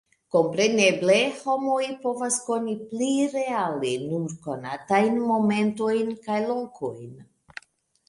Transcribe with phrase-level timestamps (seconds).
[0.35, 7.19] Kompreneble homoj povas koni pli reale nur konatajn momentojn kaj lokojn.